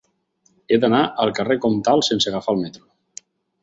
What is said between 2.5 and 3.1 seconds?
el metro.